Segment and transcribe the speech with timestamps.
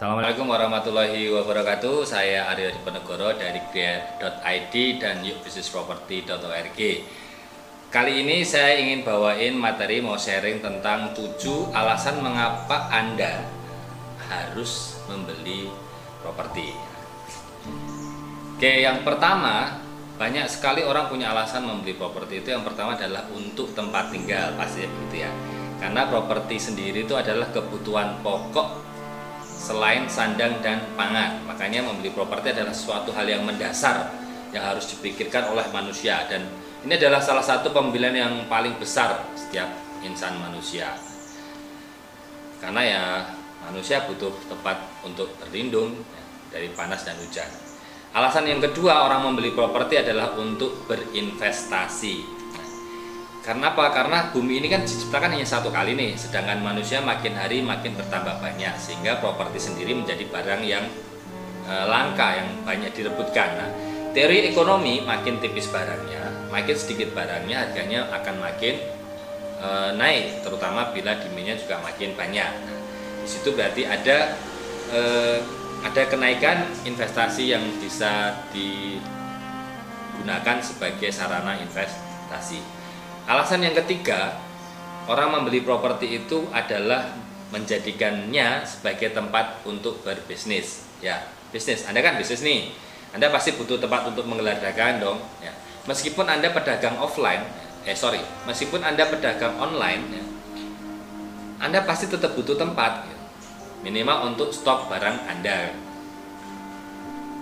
[0.00, 2.08] Assalamualaikum warahmatullahi wabarakatuh.
[2.08, 6.80] Saya Aryo Diponegoro dari Gria.id dan yukbisnisproperty.org.
[7.92, 13.44] Kali ini saya ingin bawain materi mau sharing tentang 7 alasan mengapa Anda
[14.24, 15.68] harus membeli
[16.24, 16.72] properti.
[18.56, 19.84] Oke, yang pertama,
[20.16, 22.56] banyak sekali orang punya alasan membeli properti itu.
[22.56, 25.30] Yang pertama adalah untuk tempat tinggal, pasti begitu ya.
[25.76, 28.88] Karena properti sendiri itu adalah kebutuhan pokok
[29.60, 31.44] selain sandang dan pangan.
[31.44, 34.08] Makanya membeli properti adalah suatu hal yang mendasar
[34.50, 36.42] yang harus dipikirkan oleh manusia dan
[36.80, 39.68] ini adalah salah satu pembelian yang paling besar setiap
[40.00, 40.96] insan manusia.
[42.56, 43.04] Karena ya
[43.68, 45.92] manusia butuh tempat untuk berlindung
[46.48, 47.46] dari panas dan hujan.
[48.10, 52.39] Alasan yang kedua orang membeli properti adalah untuk berinvestasi.
[53.40, 53.88] Karena apa?
[53.88, 58.36] Karena bumi ini kan diciptakan hanya satu kali nih, sedangkan manusia makin hari makin bertambah
[58.36, 60.84] banyak, sehingga properti sendiri menjadi barang yang
[61.64, 63.48] e, langka, yang banyak direbutkan.
[63.56, 63.72] Nah,
[64.12, 68.76] teori ekonomi makin tipis barangnya, makin sedikit barangnya, harganya akan makin
[69.56, 72.52] e, naik, terutama bila demandnya juga makin banyak.
[72.68, 72.78] Nah,
[73.24, 74.36] di situ berarti ada
[74.92, 75.00] e,
[75.80, 79.00] ada kenaikan investasi yang bisa digunakan
[80.60, 82.79] sebagai sarana investasi.
[83.30, 84.34] Alasan yang ketiga,
[85.06, 87.14] orang membeli properti itu adalah
[87.54, 90.82] menjadikannya sebagai tempat untuk berbisnis.
[90.98, 91.86] Ya, bisnis.
[91.86, 92.74] Anda kan bisnis nih.
[93.14, 95.18] Anda pasti butuh tempat untuk menggelar dagangan dong.
[95.38, 95.54] Ya.
[95.86, 97.46] Meskipun Anda pedagang offline,
[97.86, 98.18] eh sorry,
[98.50, 100.24] meskipun Anda pedagang online, ya,
[101.62, 103.16] Anda pasti tetap butuh tempat, ya.
[103.86, 105.89] minimal untuk stok barang Anda.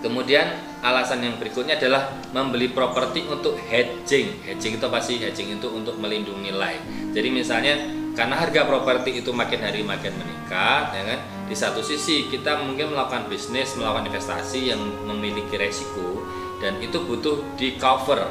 [0.00, 4.40] Kemudian alasan yang berikutnya adalah membeli properti untuk hedging.
[4.48, 5.20] Hedging itu apa sih?
[5.20, 6.80] Hedging itu untuk melindungi nilai.
[7.12, 7.76] Jadi misalnya
[8.16, 11.20] karena harga properti itu makin hari makin meningkat, ya kan?
[11.46, 16.24] Di satu sisi kita mungkin melakukan bisnis, melakukan investasi yang memiliki resiko
[16.64, 18.24] dan itu butuh di cover,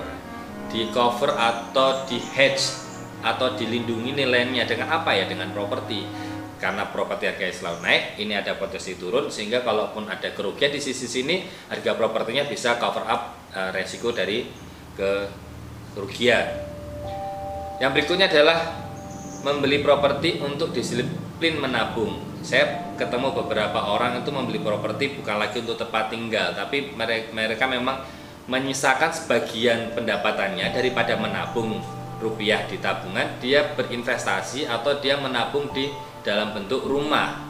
[0.74, 2.90] di cover atau di hedge
[3.22, 5.30] atau dilindungi nilainya dengan apa ya?
[5.30, 6.02] Dengan properti
[6.60, 11.08] karena properti harganya selalu naik, ini ada potensi turun sehingga kalaupun ada kerugian di sisi
[11.08, 14.44] sini, harga propertinya bisa cover up uh, resiko dari
[15.96, 16.46] kerugian.
[17.80, 18.76] Yang berikutnya adalah
[19.48, 22.20] membeli properti untuk disiplin menabung.
[22.44, 26.92] Saya ketemu beberapa orang itu membeli properti bukan lagi untuk tempat tinggal, tapi
[27.32, 28.04] mereka memang
[28.52, 31.80] menyisakan sebagian pendapatannya daripada menabung
[32.20, 35.88] rupiah di tabungan, dia berinvestasi atau dia menabung di
[36.24, 37.48] dalam bentuk rumah.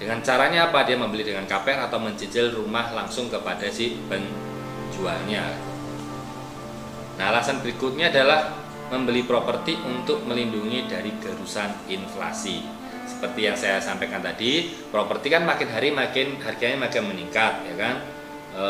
[0.00, 0.88] Dengan caranya apa?
[0.88, 5.44] Dia membeli dengan KPR atau mencicil rumah langsung kepada si penjualnya.
[7.20, 8.48] Nah, alasan berikutnya adalah
[8.88, 12.64] membeli properti untuk melindungi dari gerusan inflasi.
[13.04, 17.94] Seperti yang saya sampaikan tadi, properti kan makin hari makin harganya makin meningkat, ya kan?
[18.56, 18.64] E,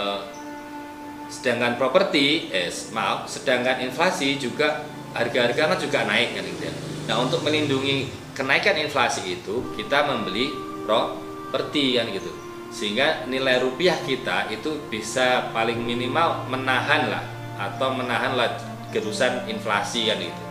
[1.30, 4.82] sedangkan properti, eh maaf, sedangkan inflasi juga
[5.14, 6.74] harga-harga kan juga naik kan gitu ya.
[7.08, 10.52] Nah, untuk melindungi kenaikan inflasi itu, kita membeli
[10.84, 12.32] properti kan gitu.
[12.70, 17.24] Sehingga nilai rupiah kita itu bisa paling minimal menahan lah
[17.58, 18.56] atau menahan lah
[18.94, 20.42] gerusan inflasi kan gitu.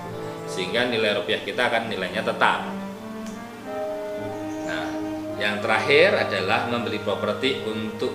[0.49, 2.67] Sehingga nilai rupiah kita akan nilainya tetap.
[4.67, 4.87] Nah,
[5.39, 8.11] yang terakhir adalah membeli properti untuk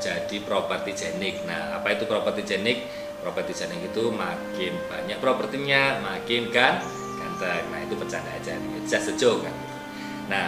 [0.00, 1.44] jadi properti jenik.
[1.44, 2.88] Nah, apa itu properti jenik?
[3.20, 6.78] Properti jenik itu makin banyak propertinya, makin kan
[7.36, 8.80] ganteng nah itu bercanda aja nih.
[8.88, 9.54] Just a kan?
[10.32, 10.46] Nah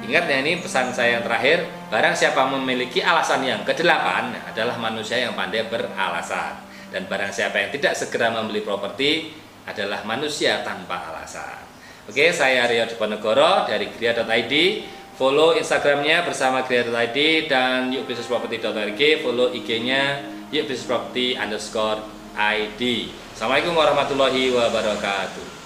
[0.00, 1.70] ingat ya ini pesan saya yang terakhir.
[1.88, 6.66] Barang siapa memiliki alasan yang kedelapan adalah manusia yang pandai beralasan.
[6.90, 9.30] Dan barang siapa yang tidak segera membeli properti
[9.62, 11.62] adalah manusia tanpa alasan.
[12.10, 14.54] Oke saya Rio Diponegoro dari Gria.id
[15.14, 22.02] follow Instagramnya bersama Gria.id dan yukbisnisproperty.org follow IG-nya yukbisnisproperty underscore
[22.34, 25.59] ID Assalamualaikum warahmatullahi wabarakatuh